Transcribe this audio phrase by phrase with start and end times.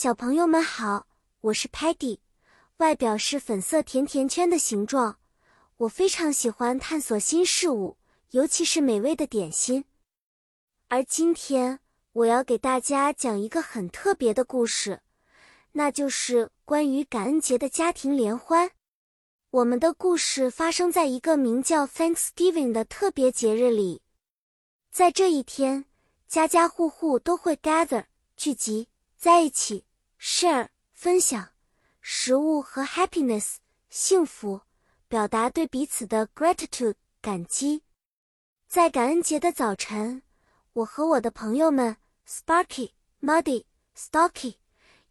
[0.00, 1.08] 小朋友们好，
[1.40, 2.20] 我是 Patty，
[2.76, 5.18] 外表是粉色甜甜圈的形状。
[5.76, 7.96] 我非常喜欢探索新事物，
[8.30, 9.86] 尤其是美味的点心。
[10.86, 11.80] 而今天
[12.12, 15.02] 我要给大家讲一个很特别的故事，
[15.72, 18.70] 那就是关于感恩节的家庭联欢。
[19.50, 24.02] 我们的故事发生在一个名叫 Thanksgiving 的特别节日里，
[24.92, 25.86] 在这一天，
[26.28, 28.04] 家家户户都会 gather
[28.36, 28.86] 聚集。
[29.18, 29.84] 在一起
[30.20, 31.50] ，share 分享
[32.00, 33.56] 食物和 happiness
[33.88, 34.62] 幸福，
[35.08, 37.82] 表达对彼此的 gratitude 感激。
[38.66, 40.22] 在感恩节的早晨，
[40.72, 42.92] 我和我的朋友们 Sparky、
[43.22, 43.64] Muddy、
[43.96, 44.56] Stocky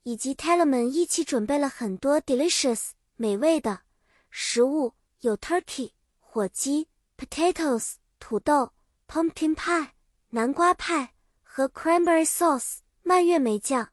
[0.04, 3.82] 以及 Taylor 们一起准备了很多 delicious 美味的
[4.30, 6.88] 食物，有 turkey 火鸡、
[7.18, 8.74] potatoes 土豆、
[9.08, 9.90] pumpkin pie
[10.30, 13.90] 南瓜派和 cranberry sauce 蔓越莓酱。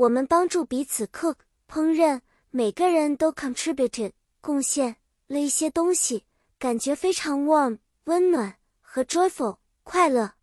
[0.00, 1.36] 我们帮助彼此 cook
[1.68, 6.24] 烹饪，每个人都 contributed 贡献了一些东西，
[6.58, 10.36] 感觉非常 warm 温暖和 joyful 快乐。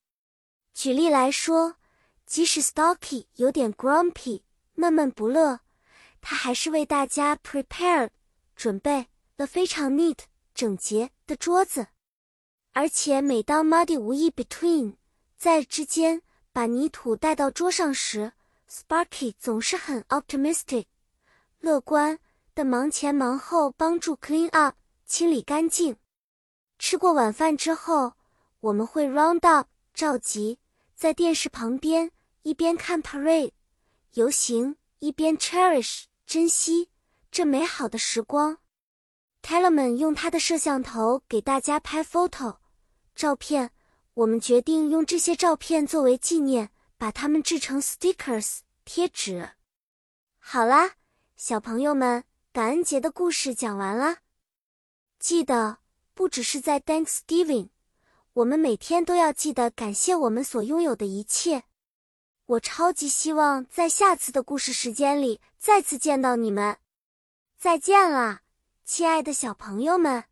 [0.76, 1.78] 举例来说，
[2.28, 4.44] 即使 Stocky 有点 grumpy
[4.76, 5.62] 闷闷不乐，
[6.22, 8.12] 他还是为大家 prepare
[8.56, 10.20] 准备了非常 neat
[10.53, 11.88] 整洁的桌子。
[12.74, 14.98] 而且每当 Muddy 无意 between
[15.36, 16.22] 在之间
[16.53, 18.34] 把泥土带到桌上时
[18.70, 20.86] ，Sparky 总是很 optimistic，
[21.60, 22.20] 乐观
[22.54, 25.98] 的忙前忙后帮助 clean up 清理干净。
[26.80, 28.14] 吃过晚饭之后，
[28.59, 30.59] 我们会 round up 召集，
[30.96, 32.12] 在电视旁边
[32.44, 33.52] 一边看 parade
[34.14, 36.90] 游行，一边 cherish 珍惜
[37.31, 38.58] 这美好的时光。
[39.42, 42.58] Tellerman 用他的摄像头给大家拍 photo
[43.16, 43.72] 照片，
[44.14, 46.70] 我们决定用这些照片作为纪念。
[46.98, 49.52] 把它们制成 stickers 贴纸。
[50.40, 50.95] 好啦，
[51.36, 54.17] 小朋友们，感恩节的故事讲完了。
[55.20, 55.80] 记得，
[56.14, 57.69] 不只是在 Thanksgiving，
[58.34, 61.63] 我们每天都要记得感谢我们所拥有的一切。
[62.46, 66.78] 我超级希望在下次的故事时间里再次见到你们。
[67.58, 68.41] 再见了，
[68.85, 70.24] 亲爱的小朋友们。